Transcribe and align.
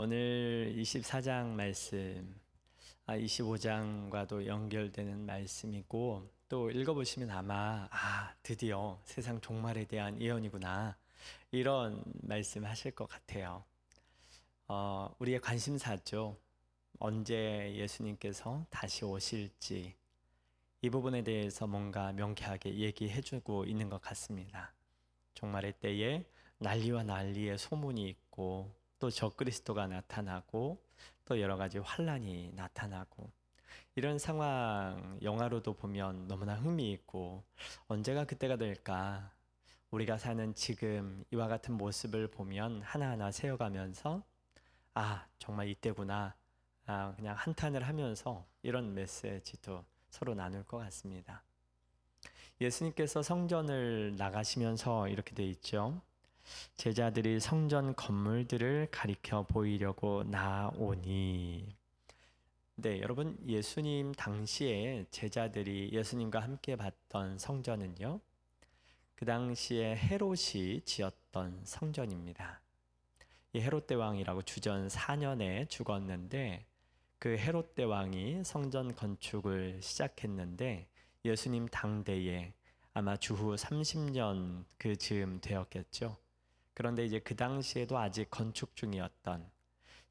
오늘 0.00 0.76
24장 0.76 1.48
말씀, 1.56 2.40
아, 3.04 3.18
25장과도 3.18 4.46
연결되는 4.46 5.26
말씀이고 5.26 6.30
또 6.48 6.70
읽어보시면 6.70 7.28
아마 7.32 7.88
아 7.90 8.32
드디어 8.44 9.00
세상 9.04 9.40
종말에 9.40 9.86
대한 9.86 10.22
예언이구나 10.22 10.96
이런 11.50 12.04
말씀 12.22 12.64
하실 12.64 12.92
것 12.92 13.08
같아요. 13.08 13.64
어, 14.68 15.12
우리의 15.18 15.40
관심사죠. 15.40 16.38
언제 17.00 17.74
예수님께서 17.74 18.66
다시 18.70 19.04
오실지 19.04 19.96
이 20.80 20.90
부분에 20.90 21.24
대해서 21.24 21.66
뭔가 21.66 22.12
명쾌하게 22.12 22.72
얘기해주고 22.76 23.64
있는 23.64 23.88
것 23.88 24.00
같습니다. 24.00 24.72
종말의 25.34 25.72
때에 25.80 26.24
난리와 26.58 27.02
난리의 27.02 27.58
소문이 27.58 28.08
있고 28.08 28.77
또 28.98 29.10
적그리스도가 29.10 29.86
나타나고 29.86 30.82
또 31.24 31.40
여러 31.40 31.56
가지 31.56 31.78
환란이 31.78 32.52
나타나고 32.54 33.30
이런 33.94 34.18
상황 34.18 35.18
영화로도 35.22 35.74
보면 35.74 36.28
너무나 36.28 36.54
흥미있고 36.54 37.44
언제가 37.86 38.24
그때가 38.24 38.56
될까 38.56 39.32
우리가 39.90 40.18
사는 40.18 40.54
지금 40.54 41.24
이와 41.30 41.48
같은 41.48 41.74
모습을 41.74 42.28
보면 42.28 42.82
하나하나 42.82 43.30
세어가면서 43.30 44.22
아 44.94 45.26
정말 45.38 45.68
이때구나 45.68 46.34
아, 46.86 47.12
그냥 47.16 47.36
한탄을 47.36 47.86
하면서 47.86 48.46
이런 48.62 48.94
메시지도 48.94 49.84
서로 50.08 50.34
나눌 50.34 50.64
것 50.64 50.78
같습니다. 50.78 51.42
예수님께서 52.60 53.22
성전을 53.22 54.16
나가시면서 54.16 55.08
이렇게 55.08 55.34
돼 55.34 55.44
있죠. 55.44 56.00
제자들이 56.76 57.40
성전 57.40 57.94
건물들을 57.94 58.88
가리켜 58.90 59.44
보이려고 59.44 60.22
나오니. 60.24 61.74
네, 62.76 63.00
여러분 63.00 63.36
예수님 63.46 64.12
당시에 64.12 65.04
제자들이 65.10 65.90
예수님과 65.92 66.40
함께 66.40 66.76
봤던 66.76 67.38
성전은요. 67.38 68.20
그 69.16 69.24
당시에 69.24 69.96
헤롯이 69.96 70.82
지었던 70.84 71.62
성전입니다. 71.64 72.60
이 73.52 73.60
헤롯 73.60 73.88
대왕이라고 73.88 74.42
주전 74.42 74.86
4년에 74.86 75.68
죽었는데 75.68 76.66
그 77.18 77.36
헤롯 77.36 77.74
대왕이 77.74 78.44
성전 78.44 78.94
건축을 78.94 79.80
시작했는데 79.82 80.86
예수님 81.24 81.66
당대에 81.66 82.52
아마 82.94 83.16
주후 83.16 83.56
30년 83.56 84.64
그 84.78 84.94
즈음 84.94 85.40
되었겠죠. 85.40 86.16
그런데 86.78 87.04
이제 87.04 87.18
그 87.18 87.34
당시에도 87.34 87.98
아직 87.98 88.30
건축 88.30 88.76
중이었던 88.76 89.50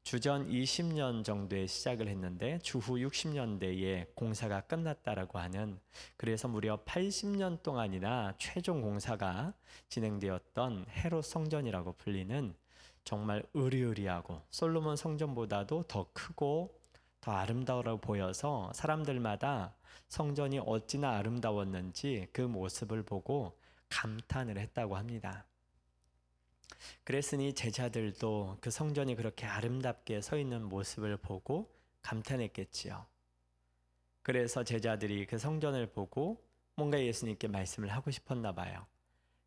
주전 0.02 0.50
20년 0.50 1.24
정도에 1.24 1.66
시작을 1.66 2.08
했는데 2.08 2.58
주후 2.58 2.96
60년대에 2.96 4.14
공사가 4.14 4.60
끝났다라고 4.60 5.38
하는 5.38 5.80
그래서 6.18 6.46
무려 6.46 6.84
80년 6.84 7.62
동안이나 7.62 8.34
최종 8.36 8.82
공사가 8.82 9.54
진행되었던 9.88 10.84
헤롯 10.90 11.24
성전이라고 11.24 11.94
불리는 11.94 12.54
정말 13.02 13.42
으리으리하고 13.56 14.42
솔로몬 14.50 14.96
성전보다도 14.96 15.84
더 15.84 16.06
크고 16.12 16.78
더 17.22 17.32
아름다워 17.32 17.96
보여서 17.96 18.70
사람들마다 18.74 19.74
성전이 20.08 20.58
어찌나 20.66 21.16
아름다웠는지 21.16 22.28
그 22.30 22.42
모습을 22.42 23.04
보고 23.04 23.58
감탄을 23.88 24.58
했다고 24.58 24.98
합니다. 24.98 25.46
그랬으니 27.04 27.54
제자들도 27.54 28.58
그 28.60 28.70
성전이 28.70 29.16
그렇게 29.16 29.46
아름답게 29.46 30.20
서 30.20 30.36
있는 30.36 30.64
모습을 30.68 31.16
보고 31.16 31.70
감탄했겠지요. 32.02 33.06
그래서 34.22 34.62
제자들이 34.62 35.26
그 35.26 35.38
성전을 35.38 35.86
보고 35.86 36.42
뭔가 36.74 37.00
예수님께 37.00 37.48
말씀을 37.48 37.88
하고 37.88 38.10
싶었나 38.10 38.52
봐요. 38.52 38.86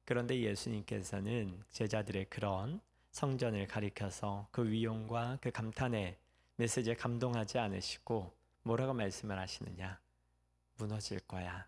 그런데 0.06 0.40
예수님께서는 0.42 1.64
제자들의 1.70 2.26
그런 2.30 2.82
성전을 3.12 3.68
가리켜서 3.68 4.48
그 4.52 4.68
위용과 4.68 5.38
그 5.42 5.52
감탄에 5.52 6.18
메시지에 6.56 6.96
감동하지 6.96 7.60
않으시고 7.60 8.34
뭐라고 8.64 8.94
말씀을 8.94 9.38
하시느냐? 9.40 10.00
무너질 10.78 11.20
거야. 11.22 11.68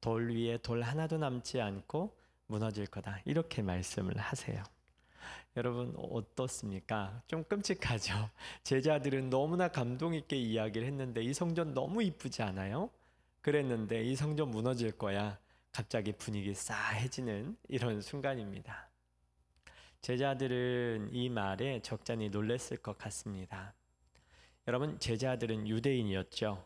돌 0.00 0.30
위에 0.30 0.58
돌 0.58 0.82
하나도 0.82 1.18
남지 1.18 1.60
않고 1.60 2.16
무너질 2.48 2.86
거다. 2.86 3.20
이렇게 3.24 3.62
말씀을 3.62 4.16
하세요. 4.16 4.62
여러분 5.56 5.94
어떻습니까? 5.96 7.22
좀 7.26 7.44
끔찍하죠. 7.44 8.30
제자들은 8.64 9.30
너무나 9.30 9.68
감동 9.68 10.14
있게 10.14 10.36
이야기를 10.36 10.86
했는데 10.86 11.22
이 11.22 11.32
성전 11.32 11.74
너무 11.74 12.02
이쁘지 12.02 12.42
않아요? 12.42 12.90
그랬는데 13.42 14.02
이 14.02 14.16
성전 14.16 14.50
무너질 14.50 14.92
거야. 14.92 15.38
갑자기 15.72 16.12
분위기 16.12 16.54
싸해지는 16.54 17.56
이런 17.68 18.00
순간입니다. 18.00 18.88
제자들은 20.00 21.10
이 21.12 21.28
말에 21.28 21.80
적잖이 21.80 22.30
놀랬을 22.30 22.78
것 22.78 22.96
같습니다. 22.98 23.74
여러분 24.66 24.98
제자들은 24.98 25.68
유대인이었죠. 25.68 26.64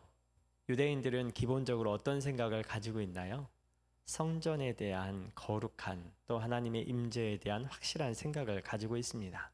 유대인들은 0.69 1.31
기본적으로 1.31 1.91
어떤 1.91 2.21
생각을 2.21 2.63
가지고 2.63 3.01
있나요? 3.01 3.47
성전에 4.05 4.73
대한 4.73 5.31
거룩한 5.35 6.11
또 6.27 6.37
하나님의 6.39 6.83
임재에 6.83 7.37
대한 7.37 7.65
확실한 7.65 8.13
생각을 8.13 8.61
가지고 8.61 8.97
있습니다. 8.97 9.51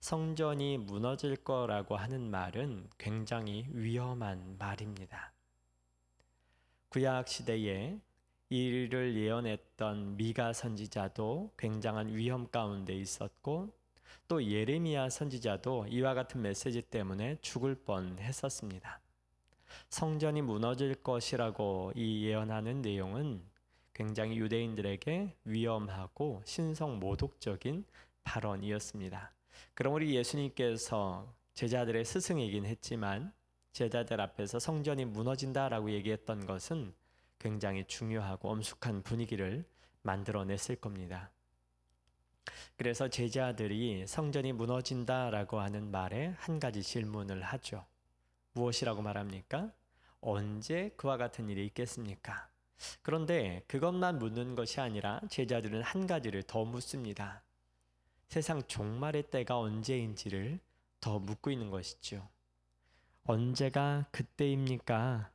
성전이 0.00 0.78
무너질 0.78 1.36
거라고 1.36 1.96
하는 1.96 2.30
말은 2.30 2.88
굉장히 2.98 3.66
위험한 3.70 4.56
말입니다. 4.58 5.32
구약 6.88 7.28
시대에 7.28 7.98
이를 8.48 9.14
예언했던 9.14 10.16
미가 10.16 10.52
선지자도 10.52 11.52
굉장한 11.56 12.14
위험 12.14 12.50
가운데 12.50 12.94
있었고 12.94 13.72
또 14.26 14.44
예레미야 14.44 15.08
선지자도 15.08 15.86
이와 15.88 16.14
같은 16.14 16.42
메시지 16.42 16.82
때문에 16.82 17.36
죽을 17.42 17.76
뻔 17.76 18.18
했었습니다. 18.18 19.00
성전이 19.88 20.42
무너질 20.42 20.94
것이라고 20.96 21.92
이 21.94 22.24
예언하는 22.26 22.82
내용은 22.82 23.49
굉장히 24.00 24.38
유대인들에게 24.38 25.36
위험하고 25.44 26.40
신성 26.46 26.98
모독적인 26.98 27.84
발언이었습니다. 28.24 29.30
우리 29.90 30.14
예수님께서 30.14 31.30
제자들의 31.52 32.06
스승이긴 32.06 32.64
했지만 32.64 33.30
제자들 33.72 34.18
앞에서 34.22 34.58
성전이 34.58 35.04
무너진다라고 35.04 35.90
얘기했던 35.90 36.46
것은 36.46 36.94
굉장히 37.38 37.84
중요하고 37.84 38.48
엄숙한 38.48 39.02
분위기를 39.02 39.66
만들어냈을 40.00 40.76
겁니다. 40.76 41.30
그래서 42.78 43.06
제자들이 43.06 44.06
성전이 44.06 44.54
무너진다라고 44.54 45.60
하는 45.60 45.90
말에 45.90 46.28
한 46.38 46.58
가지 46.58 46.82
질문을 46.82 47.42
하죠. 47.42 47.84
무엇이라고 48.54 49.02
말합니까? 49.02 49.70
언제 50.22 50.90
그와 50.96 51.18
같은 51.18 51.50
일이 51.50 51.66
있겠습니까? 51.66 52.48
그런데 53.02 53.62
그것만 53.66 54.18
묻는 54.18 54.54
것이 54.54 54.80
아니라 54.80 55.20
제자들은 55.28 55.82
한 55.82 56.06
가지를 56.06 56.42
더 56.42 56.64
묻습니다. 56.64 57.42
세상 58.28 58.62
종말의 58.66 59.24
때가 59.30 59.58
언제인지를 59.58 60.60
더 61.00 61.18
묻고 61.18 61.50
있는 61.50 61.70
것이죠. 61.70 62.28
언제가 63.24 64.06
그때입니까? 64.12 65.30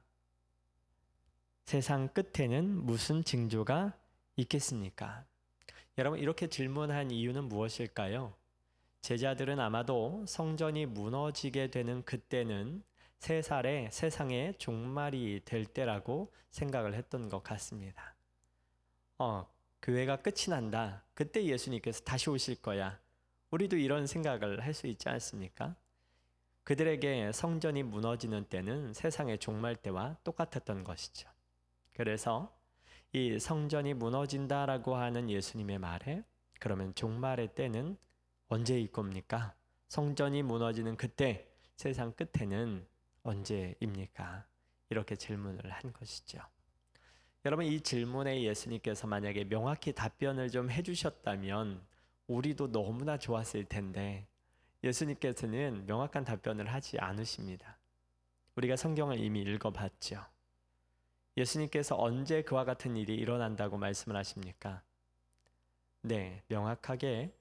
세상 1.66 2.10
끝에는 2.10 2.86
무슨 2.86 3.24
징조가 3.24 3.94
있겠습니까? 4.38 5.26
여러분 5.98 6.20
이렇게 6.20 6.48
질문한 6.48 7.12
이유는 7.12 7.46
무엇일까요? 7.46 8.36
제자들은 9.02 9.60
아마도 9.60 10.26
성전이 10.28 10.88
무너지게 10.88 11.70
되는 11.70 12.04
그때는 12.04 12.84
세 13.20 13.42
살에 13.42 13.90
세상의 13.92 14.56
종말이 14.58 15.42
될 15.46 15.66
때라고 15.66 16.32
생각을 16.52 16.94
했던 16.94 17.30
것 17.30 17.44
같습니다. 17.44 18.16
어, 19.18 19.48
교회가 19.82 20.18
끝이 20.18 20.50
난다. 20.50 21.04
그때 21.14 21.44
예수님께서 21.44 22.04
다시 22.04 22.30
오실 22.30 22.62
거야. 22.62 23.00
우리도 23.52 23.78
이런 23.78 24.08
생각을 24.08 24.62
할 24.64 24.74
수 24.74 24.88
있지 24.88 25.08
않습니까? 25.10 25.76
그들에게 26.64 27.32
성전이 27.32 27.84
무너지는 27.84 28.46
때는 28.46 28.94
세상의 28.94 29.38
종말 29.38 29.76
때와 29.76 30.18
똑같았던 30.24 30.84
것이죠. 30.84 31.30
그래서 31.94 32.58
이 33.14 33.40
성전이 33.40 33.94
무너진다라고 33.94 34.96
하는 34.96 35.30
예수님의 35.30 35.78
말에 35.78 36.24
그러면 36.60 36.94
종말의 36.96 37.54
때는 37.56 37.98
언제일 38.48 38.92
겁니까? 38.92 39.56
성전이 39.88 40.44
무너지는 40.44 40.98
그때 40.98 41.48
세상 41.76 42.14
끝에는 42.14 42.86
언제입니까? 43.26 44.46
이렇게 44.90 45.16
질문을 45.16 45.70
한 45.72 45.92
것이죠. 45.92 46.40
여러분 47.44 47.66
이 47.66 47.82
질문에 47.82 48.42
예수님께서 48.44 49.08
만약에 49.08 49.44
명확히 49.50 49.94
답변을 49.94 50.50
좀 50.50 50.72
해주셨다면 50.72 51.86
우리도 52.28 52.72
너무나 52.72 53.18
좋았을 53.18 53.66
텐데 53.66 54.28
예수님께서는 54.84 55.86
명확한 55.86 56.24
답변을 56.24 56.72
하지 56.72 56.98
않으십니다. 57.00 57.78
우리가 58.56 58.76
성경을 58.76 59.20
이미 59.20 59.42
읽어봤죠. 59.42 60.24
예수님께서 61.38 62.00
언제 62.00 62.42
그와 62.42 62.64
같은 62.64 62.96
일이 62.96 63.16
일어난다고 63.16 63.78
말씀을 63.78 64.16
하십니까? 64.16 64.82
네, 66.02 66.42
명확하게 66.48 67.34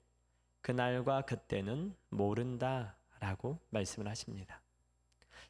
그날과 0.61 1.21
그때는 1.21 1.95
모른다 2.09 2.97
라고 3.19 3.59
말씀을 3.69 4.07
하십니다. 4.07 4.64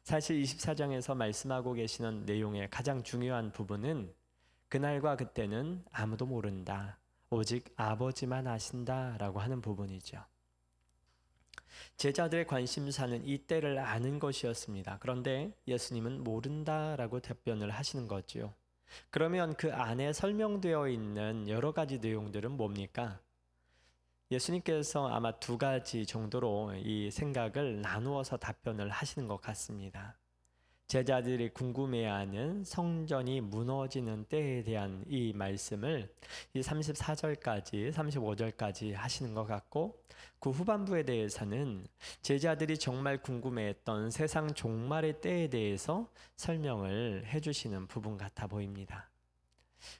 사실 0.06 0.40
24장에서 0.40 1.16
말씀하고 1.16 1.72
계시는 1.72 2.26
내용의 2.26 2.70
가장 2.70 3.02
중요한 3.02 3.50
부분은 3.50 4.14
그날과 4.68 5.16
그때는 5.16 5.84
아무도 5.90 6.26
모른다. 6.26 7.00
오직 7.28 7.74
아버지만 7.74 8.46
아신다 8.46 9.16
라고 9.18 9.40
하는 9.40 9.60
부분이죠. 9.60 10.24
제자들의 11.96 12.46
관심사는 12.46 13.26
이 13.26 13.36
때를 13.36 13.80
아는 13.80 14.20
것이었습니다. 14.20 14.98
그런데 15.00 15.50
예수님은 15.66 16.22
모른다 16.22 16.94
라고 16.94 17.18
답변을 17.18 17.72
하시는 17.72 18.06
거지요. 18.06 18.54
그러면 19.10 19.56
그 19.56 19.74
안에 19.74 20.12
설명되어 20.12 20.88
있는 20.88 21.48
여러 21.48 21.72
가지 21.72 21.98
내용들은 21.98 22.52
뭡니까? 22.52 23.18
예수님께서 24.30 25.08
아마 25.08 25.30
두 25.32 25.56
가지 25.56 26.04
정도로 26.04 26.74
이 26.76 27.10
생각을 27.10 27.80
나누어서 27.80 28.36
답변을 28.36 28.90
하시는 28.90 29.28
것 29.28 29.40
같습니다. 29.40 30.16
제자들이 30.88 31.50
궁금해하는 31.50 32.62
성전이 32.64 33.40
무너지는 33.40 34.24
때에 34.24 34.62
대한 34.62 35.04
이 35.08 35.32
말씀을 35.32 36.12
이 36.54 36.60
34절까지 36.60 37.92
35절까지 37.92 38.94
하시는 38.94 39.34
것 39.34 39.46
같고 39.46 40.00
그 40.38 40.50
후반부에 40.50 41.02
대해서는 41.04 41.86
제자들이 42.22 42.78
정말 42.78 43.20
궁금해했던 43.20 44.10
세상 44.10 44.52
종말의 44.54 45.20
때에 45.20 45.48
대해서 45.48 46.08
설명을 46.36 47.24
해주시는 47.26 47.88
부분 47.88 48.16
같아 48.16 48.46
보입니다. 48.46 49.08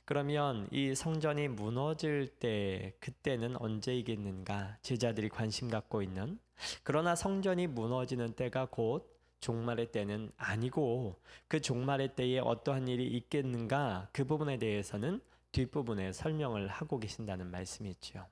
그러면 0.05 0.69
이 0.71 0.95
성전이 0.95 1.49
무너질 1.49 2.29
때 2.29 2.95
그때는 3.01 3.57
언제이겠는가 3.57 4.79
제자들이 4.83 5.29
관심 5.29 5.69
갖고 5.69 6.03
있는 6.03 6.39
그러나 6.83 7.15
성전이 7.15 7.67
무너지는 7.67 8.33
때가 8.33 8.67
곧 8.71 9.15
종말의 9.41 9.93
때는 9.93 10.33
아니고 10.37 11.21
그 11.49 11.61
종말의 11.61 12.17
때에 12.17 12.39
어떠한 12.39 12.89
일이 12.89 13.07
있겠는가 13.07 14.09
그 14.13 14.25
부분에 14.25 14.59
대해서는 14.59 15.21
뒷부분에 15.53 16.13
설명을 16.13 16.69
하고 16.69 16.99
계신다는 16.99 17.51
말씀이죠. 17.51 18.27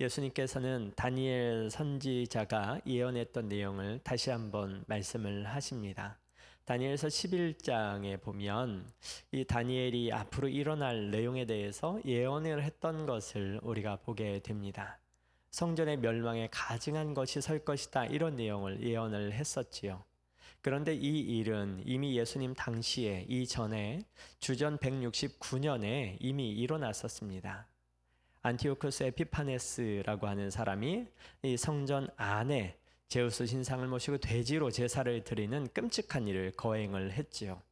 예수님께서는 0.00 0.92
다니엘 0.94 1.70
선지자가 1.70 2.80
예언했던 2.86 3.48
내용을 3.48 4.00
다시 4.02 4.30
한번 4.30 4.84
말씀을 4.86 5.46
하십니다. 5.46 6.18
다니엘서 6.68 7.08
11장에 7.08 8.20
보면 8.20 8.86
이 9.32 9.42
다니엘이 9.42 10.12
앞으로 10.12 10.48
일어날 10.48 11.10
내용에 11.10 11.46
대해서 11.46 11.98
예언을 12.04 12.62
했던 12.62 13.06
것을 13.06 13.58
우리가 13.62 13.96
보게 13.96 14.40
됩니다. 14.40 14.98
성전의 15.50 15.96
멸망에 15.96 16.48
가증한 16.50 17.14
것이 17.14 17.40
설 17.40 17.64
것이다 17.64 18.04
이런 18.04 18.36
내용을 18.36 18.82
예언을 18.82 19.32
했었지요. 19.32 20.04
그런데 20.60 20.94
이 20.94 21.38
일은 21.38 21.84
이미 21.86 22.18
예수님 22.18 22.52
당시에 22.52 23.24
이전에 23.30 24.00
주전 24.38 24.76
169년에 24.76 26.18
이미 26.20 26.50
일어났었습니다. 26.50 27.66
안티오크스 28.42 29.04
에피파네스라고 29.04 30.26
하는 30.26 30.50
사람이 30.50 31.06
이 31.44 31.56
성전 31.56 32.08
안에 32.16 32.76
제우스 33.08 33.46
신상을 33.46 33.86
모시고 33.88 34.18
돼지로 34.18 34.70
제사를 34.70 35.24
드리는 35.24 35.66
끔찍한 35.72 36.28
일을 36.28 36.52
거행을 36.52 37.12
했지요. 37.12 37.62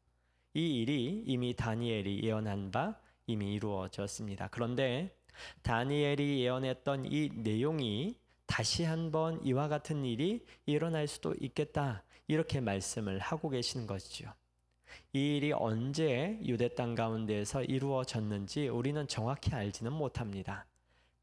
이 0.55 0.81
일이 0.81 1.23
이미 1.27 1.55
다니엘이 1.55 2.23
예언한 2.25 2.71
바 2.71 2.99
이미 3.27 3.53
이루어졌습니다. 3.53 4.49
그런데 4.51 5.15
다니엘이 5.61 6.41
예언했던 6.41 7.13
이 7.13 7.29
내용이 7.35 8.19
다시 8.47 8.85
한번 8.85 9.45
이와 9.45 9.69
같은 9.69 10.07
일이 10.07 10.43
일어날 10.65 11.07
수도 11.07 11.35
있겠다. 11.39 12.03
이렇게 12.29 12.61
말씀을 12.61 13.19
하고 13.19 13.51
계시는 13.51 13.87
것이죠. 13.87 14.33
이 15.13 15.37
일이 15.37 15.53
언제 15.53 16.39
유대 16.47 16.75
땅 16.75 16.95
가운데에서 16.95 17.63
이루어졌는지 17.63 18.69
우리는 18.69 19.07
정확히 19.07 19.55
알지는 19.55 19.93
못합니다. 19.93 20.67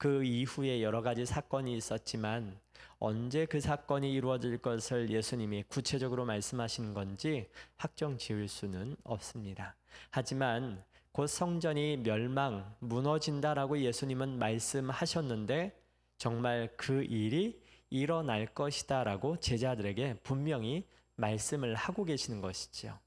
그 0.04 0.22
이후에 0.22 0.82
여러 0.82 1.02
가지 1.02 1.26
사건이 1.26 1.78
있었지만 1.78 2.60
언제 3.00 3.46
그 3.46 3.62
사건이 3.62 4.12
이루어질 4.12 4.58
것을 4.58 5.10
예수님이 5.10 5.64
구체적으로 5.70 6.26
말씀하신 6.26 6.94
건지 6.94 7.50
확정 7.78 8.18
지을 8.18 8.50
수는 8.50 8.98
없습니다. 9.06 9.78
하지만 10.10 10.84
곧 11.14 11.28
성전이 11.28 12.02
멸망, 12.04 12.76
무너진다라고 12.80 13.80
예수님은 13.80 14.40
말씀하셨는데 14.40 15.74
정말 16.18 16.74
그 16.76 17.04
일이 17.06 17.64
일어날 17.90 18.46
것이다라고 18.48 19.38
제자들에게 19.40 20.16
분명히 20.16 20.86
말씀을 21.16 21.76
하고 21.76 22.04
계시는 22.04 22.42
것이지요. 22.42 23.00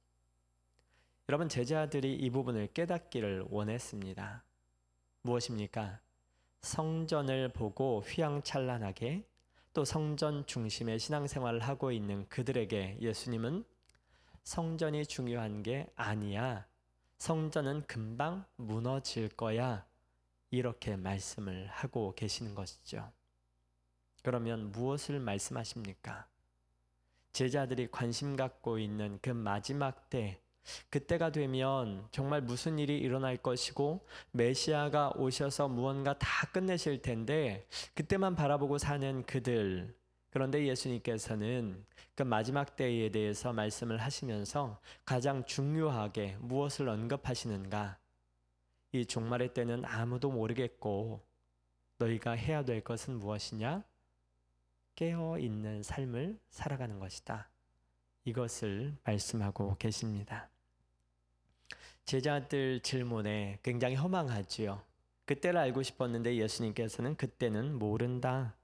여러분 1.28 1.50
제자들이 1.50 2.14
이 2.14 2.30
부분을 2.30 2.68
깨닫기를 2.68 3.48
원했습니다. 3.50 4.42
무엇입니까? 5.20 6.05
성전을 6.62 7.50
보고 7.50 8.00
휘황찬란하게 8.00 9.24
또 9.72 9.84
성전 9.84 10.46
중심의 10.46 10.98
신앙생활을 10.98 11.60
하고 11.60 11.92
있는 11.92 12.28
그들에게 12.28 12.98
예수님은 13.00 13.64
성전이 14.42 15.06
중요한 15.06 15.62
게 15.62 15.86
아니야. 15.96 16.66
성전은 17.18 17.86
금방 17.86 18.44
무너질 18.56 19.28
거야. 19.28 19.86
이렇게 20.50 20.96
말씀을 20.96 21.66
하고 21.66 22.14
계시는 22.14 22.54
것이죠. 22.54 23.12
그러면 24.22 24.72
무엇을 24.72 25.20
말씀하십니까? 25.20 26.26
제자들이 27.32 27.90
관심 27.90 28.34
갖고 28.34 28.78
있는 28.78 29.18
그 29.20 29.30
마지막 29.30 30.08
때, 30.08 30.40
그때가 30.90 31.30
되면 31.30 32.06
정말 32.10 32.40
무슨 32.40 32.78
일이 32.78 32.98
일어날 32.98 33.36
것이고 33.36 34.06
메시아가 34.32 35.12
오셔서 35.16 35.68
무언가 35.68 36.18
다 36.18 36.46
끝내실 36.52 37.02
텐데 37.02 37.66
그때만 37.94 38.34
바라보고 38.34 38.78
사는 38.78 39.22
그들 39.24 39.94
그런데 40.30 40.66
예수님께서는 40.66 41.84
그 42.14 42.22
마지막 42.22 42.76
때에 42.76 43.10
대해서 43.10 43.52
말씀을 43.52 43.98
하시면서 43.98 44.80
가장 45.04 45.44
중요하게 45.44 46.36
무엇을 46.40 46.88
언급하시는가? 46.88 47.98
이 48.92 49.06
종말의 49.06 49.54
때는 49.54 49.84
아무도 49.84 50.30
모르겠고 50.30 51.22
너희가 51.98 52.32
해야 52.32 52.64
될 52.64 52.82
것은 52.82 53.18
무엇이냐? 53.18 53.82
깨어 54.94 55.38
있는 55.38 55.82
삶을 55.82 56.38
살아가는 56.50 56.98
것이다. 56.98 57.50
이것을 58.24 58.96
말씀하고 59.04 59.76
계십니다. 59.78 60.48
제자들 62.06 62.80
질문에 62.80 63.58
굉장히 63.64 63.96
허망하지요. 63.96 64.80
그때를 65.24 65.58
알고 65.58 65.82
싶었는데 65.82 66.36
예수님께서는 66.36 67.16
그때는 67.16 67.76
모른다. 67.76 68.54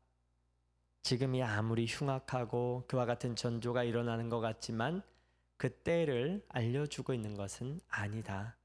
지금이 1.03 1.43
아무리 1.43 1.87
흉악하고 1.87 2.85
그와 2.87 3.05
같은 3.05 3.35
전조가 3.35 3.83
일어나는 3.83 4.29
것 4.29 4.39
같지만 4.39 5.03
그때를 5.57 6.45
알려주고 6.49 7.15
있는 7.15 7.37
것은 7.37 7.81
아니다. 7.89 8.57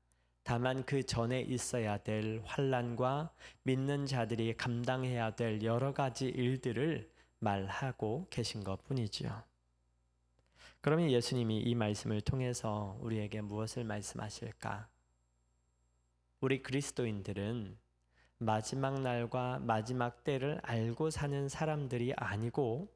다만 0.43 0.85
그 0.85 1.03
전에 1.03 1.41
있어야 1.41 1.97
될 1.97 2.43
환란과 2.45 3.31
믿는 3.63 4.05
자들이 4.05 4.55
감당해야 4.55 5.35
될 5.35 5.63
여러 5.63 5.91
가지 5.91 6.27
일들을 6.27 7.09
말하고 7.39 8.27
계신 8.29 8.63
것 8.63 8.83
뿐이지요. 8.85 9.43
그러면 10.81 11.11
예수님이 11.11 11.59
이 11.59 11.75
말씀을 11.75 12.21
통해서 12.21 12.97
우리에게 13.01 13.41
무엇을 13.41 13.83
말씀하실까? 13.83 14.87
우리 16.39 16.61
그리스도인들은 16.61 17.77
마지막 18.39 19.01
날과 19.01 19.59
마지막 19.59 20.23
때를 20.23 20.59
알고 20.63 21.09
사는 21.09 21.49
사람들이 21.49 22.13
아니고 22.15 22.93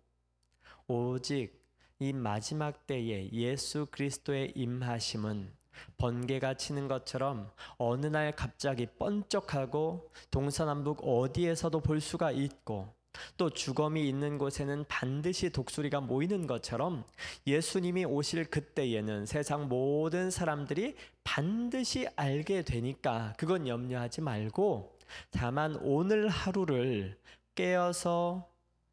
오직 0.87 1.59
이 1.97 2.13
마지막 2.13 2.85
때에 2.85 3.31
예수 3.31 3.87
그리스도의 3.89 4.53
임하심은 4.55 5.51
번개가 5.97 6.55
치는 6.55 6.87
것처럼 6.87 7.51
어느 7.77 8.05
날 8.05 8.35
갑자기 8.35 8.85
번쩍하고 8.85 10.11
동서남북 10.29 11.01
어디에서도 11.03 11.79
볼 11.79 11.99
수가 12.01 12.31
있고 12.31 12.93
또 13.37 13.49
주검이 13.49 14.07
있는 14.07 14.37
곳에는 14.37 14.85
반드시 14.87 15.49
독수리가 15.49 16.01
모이는 16.01 16.47
것처럼 16.47 17.03
예수님이 17.45 18.05
오실 18.05 18.45
그때에는 18.45 19.25
세상 19.25 19.67
모든 19.67 20.31
사람들이 20.31 20.95
반드시 21.23 22.07
알게 22.15 22.63
되니까 22.63 23.33
그건 23.37 23.67
염려하지 23.67 24.21
말고 24.21 24.97
다만 25.31 25.75
오늘 25.81 26.27
하루를 26.29 27.17
깨어서 27.55 28.49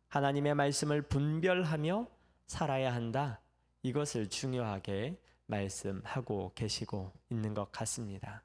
하나님의 0.08 0.54
말씀을 0.54 1.02
분별하며 1.02 2.06
살아야 2.46 2.94
한다. 2.94 3.40
이것을 3.82 4.28
중요하게 4.28 5.20
말씀하고 5.46 6.52
계시고 6.54 7.12
있는 7.30 7.54
것 7.54 7.70
같습니다. 7.72 8.42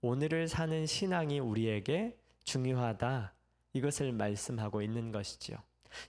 오늘을 0.00 0.46
사는 0.46 0.86
신앙이 0.86 1.40
우리에게 1.40 2.16
중요하다. 2.44 3.35
이것을 3.76 4.12
말씀하고 4.12 4.82
있는 4.82 5.12
것이지요. 5.12 5.58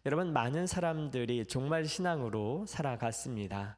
여러분, 0.06 0.34
많은 0.34 0.68
사람들이 0.68 1.46
정말 1.46 1.86
신앙으로 1.86 2.66
살아갔습니다. 2.66 3.78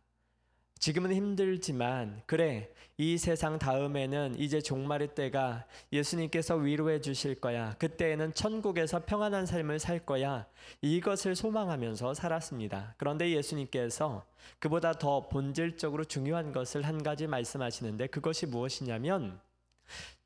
지금은 0.79 1.13
힘들지만, 1.13 2.22
그래, 2.25 2.72
이 2.98 3.17
세상 3.17 3.60
다음에는 3.60 4.36
이제 4.39 4.62
종말의 4.62 5.13
때가 5.13 5.65
예수님께서 5.91 6.55
위로해 6.55 7.01
주실 7.01 7.36
거야. 7.36 7.74
그때에는 7.79 8.34
천국에서 8.34 9.03
평안한 9.05 9.46
삶을 9.46 9.79
살 9.79 10.00
거야. 10.05 10.48
이것을 10.81 11.36
소망하면서 11.36 12.13
살았습니다. 12.13 12.96
그런데 12.98 13.31
예수님께서 13.31 14.25
그보다 14.60 14.93
더 14.93 15.27
본질적으로 15.27 16.05
중요한 16.05 16.53
것을 16.53 16.84
한 16.84 17.03
가지 17.03 17.27
말씀하시는데 17.27 18.08
그것이 18.08 18.46
무엇이냐면, 18.46 19.39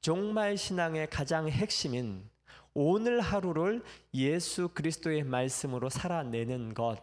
종말 0.02 0.58
신앙의 0.58 1.10
가장 1.10 1.50
핵심인 1.50 2.30
오늘 2.74 3.22
하루를 3.22 3.84
예수 4.14 4.70
그리스도의 4.70 5.24
말씀으로 5.24 5.90
살아내는 5.90 6.74
것. 6.74 6.98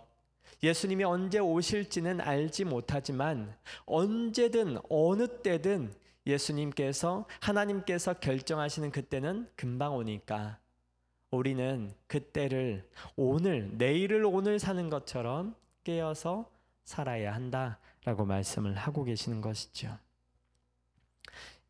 예수님이 0.62 1.04
언제 1.04 1.38
오실지는 1.38 2.20
알지 2.20 2.64
못하지만 2.64 3.54
언제든 3.86 4.78
어느 4.88 5.26
때든 5.42 5.94
예수님께서 6.26 7.26
하나님께서 7.40 8.14
결정하시는 8.14 8.90
그때는 8.90 9.48
금방 9.56 9.96
오니까 9.96 10.58
우리는 11.30 11.92
그때를 12.08 12.88
오늘 13.16 13.70
내일을 13.78 14.24
오늘 14.26 14.58
사는 14.58 14.90
것처럼 14.90 15.54
깨어서 15.84 16.50
살아야 16.84 17.32
한다라고 17.34 18.26
말씀을 18.26 18.74
하고 18.74 19.04
계시는 19.04 19.40
것이죠. 19.40 19.96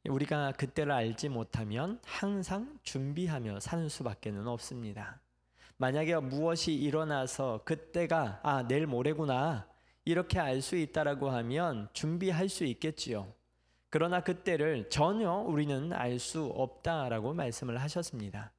우리가 0.08 0.52
그때를 0.52 0.92
알지 0.92 1.28
못하면 1.28 2.00
항상 2.04 2.78
준비하며 2.82 3.60
사는 3.60 3.88
수밖에는 3.88 4.46
없습니다. 4.48 5.20
만약에 5.76 6.16
무엇이 6.16 6.74
일어나서 6.74 7.62
그때가 7.64 8.40
아 8.42 8.66
내일 8.66 8.86
모레구나 8.86 9.66
이렇게 10.04 10.38
알 10.38 10.62
수 10.62 10.76
있다라고 10.76 11.30
하면 11.30 11.88
준비할 11.92 12.48
수 12.48 12.64
있겠지요. 12.64 13.32
그러나 13.90 14.20
그때를 14.20 14.88
전혀 14.88 15.32
우리는 15.32 15.92
알 15.92 16.18
수 16.18 16.44
없다라고 16.46 17.34
말씀을 17.34 17.80
하셨습니다. 17.82 18.52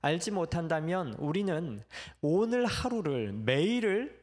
알지 0.00 0.30
못한다면 0.30 1.14
우리는 1.14 1.82
오늘 2.20 2.64
하루를 2.64 3.32
매일을 3.32 4.22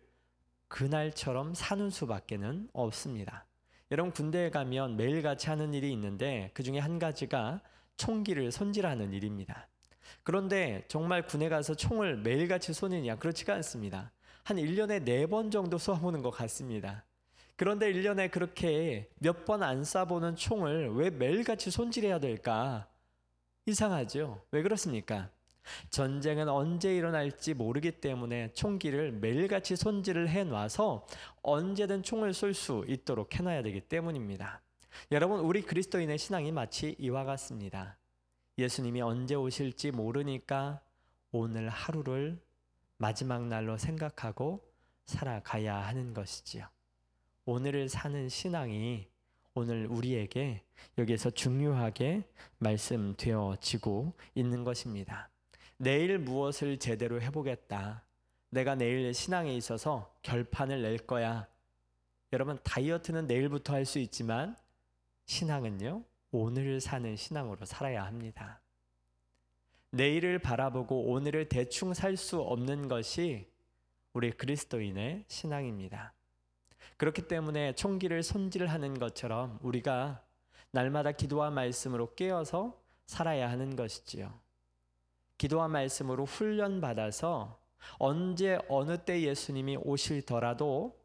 그날처럼 0.67 1.53
사는 1.53 1.89
수밖에는 1.89 2.69
없습니다. 2.73 3.45
여러분 3.93 4.11
군대에 4.11 4.49
가면 4.49 4.97
매일같이 4.97 5.49
하는 5.49 5.71
일이 5.75 5.91
있는데 5.91 6.49
그 6.55 6.63
중에 6.63 6.79
한 6.79 6.97
가지가 6.97 7.61
총기를 7.95 8.51
손질하는 8.51 9.13
일입니다. 9.13 9.67
그런데 10.23 10.83
정말 10.87 11.27
군에 11.27 11.47
가서 11.47 11.75
총을 11.75 12.17
매일같이 12.17 12.73
쏘느냐 12.73 13.17
그렇지가 13.17 13.53
않습니다. 13.53 14.11
한 14.43 14.57
1년에 14.57 15.05
4번 15.05 15.51
정도 15.51 15.77
쏘아보는 15.77 16.23
것 16.23 16.31
같습니다. 16.31 17.03
그런데 17.55 17.93
1년에 17.93 18.31
그렇게 18.31 19.11
몇 19.19 19.45
번 19.45 19.61
안 19.61 19.83
쏴보는 19.83 20.37
총을 20.37 20.95
왜 20.95 21.11
매일같이 21.11 21.69
손질해야 21.69 22.17
될까? 22.17 22.87
이상하죠? 23.67 24.41
왜 24.49 24.63
그렇습니까? 24.63 25.29
전쟁은 25.89 26.49
언제 26.49 26.95
일어날지 26.95 27.53
모르기 27.53 27.91
때문에 27.91 28.53
총기를 28.53 29.11
매일같이 29.11 29.75
손질을 29.75 30.29
해 30.29 30.43
놔서 30.43 31.05
언제든 31.41 32.03
총을 32.03 32.33
쏠 32.33 32.53
수 32.53 32.85
있도록 32.87 33.35
해놔야 33.35 33.63
되기 33.63 33.81
때문입니다. 33.81 34.61
여러분, 35.11 35.39
우리 35.39 35.61
그리스도인의 35.61 36.17
신앙이 36.17 36.51
마치 36.51 36.95
이와 36.99 37.23
같습니다. 37.23 37.97
예수님이 38.57 39.01
언제 39.01 39.35
오실지 39.35 39.91
모르니까 39.91 40.81
오늘 41.31 41.69
하루를 41.69 42.39
마지막 42.97 43.47
날로 43.47 43.77
생각하고 43.77 44.63
살아가야 45.05 45.75
하는 45.87 46.13
것이지요. 46.13 46.67
오늘을 47.45 47.89
사는 47.89 48.29
신앙이 48.29 49.07
오늘 49.55 49.87
우리에게 49.87 50.63
여기에서 50.97 51.29
중요하게 51.29 52.23
말씀되어지고 52.59 54.13
있는 54.35 54.63
것입니다. 54.63 55.29
내일 55.83 56.17
무엇을 56.17 56.79
제대로 56.79 57.21
해보겠다. 57.21 58.05
내가 58.49 58.73
내일 58.75 59.13
신앙에 59.13 59.53
있어서 59.57 60.15
결판을 60.21 60.81
낼 60.81 60.97
거야. 60.97 61.45
여러분, 62.31 62.57
다이어트는 62.63 63.27
내일부터 63.27 63.73
할 63.73 63.85
수 63.85 63.99
있지만 63.99 64.55
신앙은요, 65.25 66.03
오늘을 66.31 66.79
사는 66.79 67.15
신앙으로 67.15 67.65
살아야 67.65 68.05
합니다. 68.05 68.61
내일을 69.91 70.39
바라보고 70.39 71.11
오늘을 71.11 71.49
대충 71.49 71.93
살 71.93 72.15
수 72.15 72.39
없는 72.39 72.87
것이 72.87 73.51
우리 74.13 74.31
그리스도인의 74.31 75.25
신앙입니다. 75.27 76.13
그렇기 76.95 77.27
때문에 77.27 77.75
총기를 77.75 78.23
손질하는 78.23 78.99
것처럼 78.99 79.59
우리가 79.61 80.23
날마다 80.71 81.11
기도와 81.11 81.49
말씀으로 81.49 82.15
깨어서 82.15 82.81
살아야 83.05 83.49
하는 83.49 83.75
것이지요. 83.75 84.42
기도와 85.43 85.67
말씀으로 85.67 86.23
훈련받아서 86.23 87.59
언제 87.97 88.57
어느 88.69 88.97
때 88.97 89.23
예수님이 89.23 89.75
오실더라도 89.75 90.97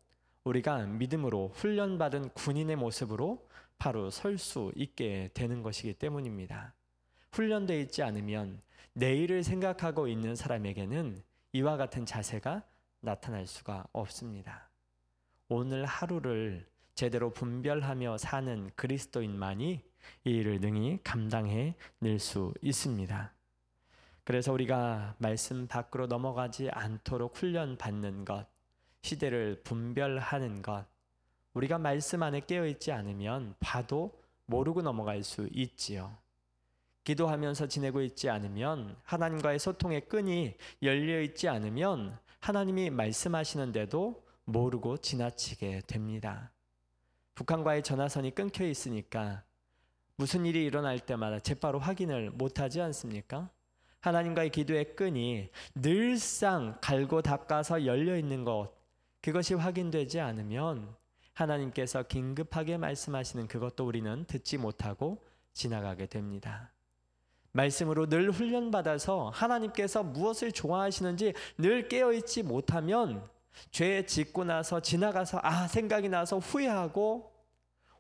우리가 0.45 0.87
믿음으로 0.87 1.49
훈련받은 1.57 2.29
군인의 2.35 2.77
모습으로 2.77 3.49
바로 3.79 4.11
설 4.11 4.39
수 4.39 4.71
있게 4.77 5.31
되는 5.35 5.65
것이기 5.65 5.95
때문입니다. 5.95 6.73
훈련되어 7.33 7.81
있지 7.81 8.05
않으면 8.05 8.63
내일을 8.93 9.43
생각하고 9.43 10.07
있는 10.07 10.37
사람에게는 10.37 11.21
이와 11.55 11.77
같은 11.77 12.07
자세가 12.07 12.63
나타날 13.01 13.45
수가 13.49 13.89
없습니다. 13.91 14.71
오늘 15.49 15.85
하루를 15.85 16.65
제대로 16.95 17.33
분별하며 17.33 18.19
사는 18.19 18.71
그리스도인만이 18.77 19.83
이 20.27 20.31
일을 20.31 20.61
능히 20.61 21.01
감당해 21.03 21.75
낼 21.99 22.21
수 22.21 22.55
있습니다. 22.63 23.35
그래서 24.29 24.53
우리가 24.53 25.15
말씀 25.17 25.67
밖으로 25.67 26.07
넘어가지 26.07 26.69
않도록 26.69 27.35
훈련 27.35 27.79
받는 27.79 28.27
것, 28.27 28.47
시대를 29.01 29.63
분별하는 29.65 30.61
것, 30.61 30.85
우리가 31.55 31.79
말씀 31.79 32.23
안에 32.23 32.41
깨어 32.41 32.67
있지 32.67 32.93
않으면 32.93 33.55
봐도 33.59 34.13
모르고 34.45 34.83
넘어갈 34.83 35.23
수 35.23 35.49
있지요. 35.51 36.15
기도하면서 37.05 37.69
지내고 37.69 38.03
있지 38.03 38.29
않으면 38.29 38.99
하나님과의 39.03 39.59
소통의 39.59 40.11
끈이 40.11 40.59
열려 40.83 41.23
있지 41.23 41.49
않으면 41.49 42.19
하나님이 42.41 42.91
말씀하시는데도 42.91 44.27
모르고 44.45 44.99
지나치게 44.99 45.85
됩니다. 45.87 46.53
북한과의 47.35 47.83
전화선이 47.83 48.35
끊겨 48.35 48.67
있으니까 48.67 49.43
무슨 50.17 50.45
일이 50.45 50.67
일어날 50.67 50.99
때마다 50.99 51.41
재빠로 51.41 51.79
확인을 51.79 52.29
못하지 52.33 52.83
않습니까? 52.83 53.49
하나님과의 54.01 54.51
기도의 54.51 54.97
끈이 54.97 55.51
늘상 55.75 56.79
갈고 56.81 57.23
닦아서 57.23 57.85
열려 57.85 58.17
있는 58.17 58.45
것, 58.45 58.73
그것이 59.21 59.55
확인되지 59.55 60.21
않으면 60.21 60.95
하나님께서 61.35 62.05
긴급하게 62.05 62.79
말씀하시는 62.79 63.47
그것도 63.49 63.87
우리는 63.87 64.25
듣지 64.27 64.59
못하고 64.59 65.25
지나가게 65.53 66.07
됩니다. 66.07 66.73
말씀으로 67.53 68.09
늘 68.09 68.31
훈련받아서 68.31 69.31
하나님께서 69.31 70.03
무엇을 70.03 70.53
좋아하시는지 70.53 71.35
늘 71.57 71.89
깨어있지 71.89 72.43
못하면 72.43 73.29
죄 73.71 74.05
짓고 74.07 74.45
나서 74.45 74.81
지나가서 74.81 75.41
아, 75.43 75.67
생각이 75.67 76.09
나서 76.09 76.39
후회하고 76.39 77.33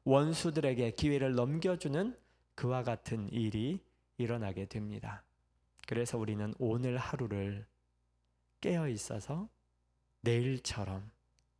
원수들에게 0.04 0.92
기회를 0.92 1.34
넘겨주는 1.34 2.16
그와 2.54 2.82
같은 2.82 3.28
일이 3.32 3.80
일어나게 4.16 4.66
됩니다. 4.66 5.24
그래서 5.88 6.18
우리는 6.18 6.52
오늘 6.58 6.98
하루를 6.98 7.64
깨어 8.60 8.88
있어서 8.88 9.48
내일처럼 10.20 11.10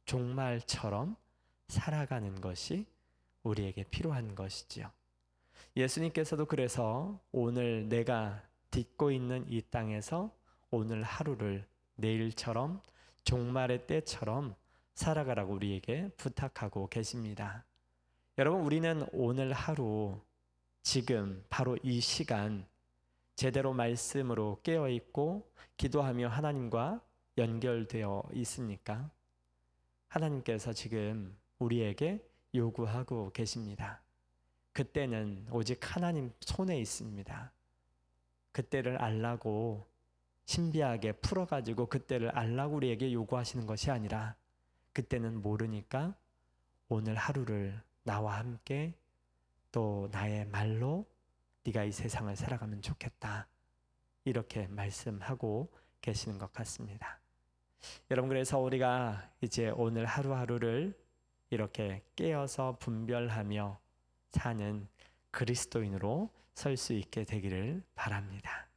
종말처럼 0.05 1.17
살아가는 1.69 2.39
것이 2.39 2.85
우리에게 3.43 3.85
필요한 3.85 4.35
것이지요. 4.35 4.91
예수님께서도 5.75 6.45
그래서 6.45 7.19
오늘 7.33 7.89
내가 7.89 8.43
딛고 8.71 9.13
있는 9.13 9.47
이 9.49 9.63
땅에서 9.63 10.31
오늘 10.71 11.03
하루를 11.05 11.67
내일처럼 11.95 12.83
종말의 13.25 13.87
때처럼 13.87 14.55
살아가라고 14.93 15.55
우리에게 15.55 16.11
부탁하고 16.19 16.89
계십니다. 16.91 17.65
여러분, 18.37 18.61
우리는 18.61 19.07
오늘 19.13 19.55
하루, 19.55 20.21
지금, 20.83 21.43
바로 21.49 21.79
이 21.83 22.03
시간, 22.03 22.67
제대로 23.39 23.73
말씀으로 23.73 24.59
깨어 24.65 24.89
있고 24.89 25.49
기도하며 25.77 26.27
하나님과 26.27 27.01
연결되어 27.37 28.31
있습니까? 28.33 29.13
하나님께서 30.09 30.73
지금 30.73 31.39
우리에게 31.61 32.29
요구하고 32.53 33.31
계십니다. 33.31 34.03
그때는 34.73 35.47
오직 35.53 35.79
하나님 35.95 36.33
손에 36.41 36.81
있습니다. 36.81 37.53
그때를 38.51 38.97
알라고 38.97 39.87
신비하게 40.47 41.13
풀어가지고 41.13 41.87
그때를 41.87 42.31
알라고 42.31 42.75
우리에게 42.75 43.13
요구하시는 43.13 43.67
것이 43.67 43.93
아니라 43.93 44.35
그때는 44.93 45.43
모르니까 45.43 46.13
오늘 46.89 47.15
하루를 47.15 47.81
나와 48.03 48.39
함께 48.39 48.95
또 49.71 50.09
나의 50.11 50.47
말로 50.47 51.07
네가 51.69 51.85
이 51.85 51.93
세상을 51.93 52.35
살아가면 52.35 52.83
좋겠다. 52.83 53.47
이렇게 54.25 54.67
말씀하고 54.69 55.71
계시는 56.01 56.39
것 56.39 56.53
같습니다. 56.53 57.21
여러분 58.11 58.29
그래서 58.29 58.59
우리가 58.59 59.31
이제 59.41 59.71
오늘 59.71 60.07
하루하루를 60.07 60.99
이렇게 61.51 62.03
깨어서 62.17 62.77
분별하며 62.79 63.79
사는 64.31 64.89
그리스도인으로 65.31 66.31
설 66.55 66.77
수 66.77 66.93
있게 66.95 67.25
되기를 67.25 67.83
바랍니다. 67.95 68.68